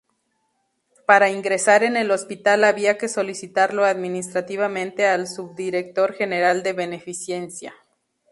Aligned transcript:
Para 1.05 1.29
ingresar 1.29 1.83
en 1.83 1.95
el 1.95 2.09
hospital 2.09 2.63
había 2.63 2.97
que 2.97 3.07
solicitarlo 3.07 3.85
administrativamente 3.85 5.05
al 5.05 5.27
subdirector 5.27 6.13
general 6.15 6.63
de 6.63 6.73
Beneficencia. 6.73 7.75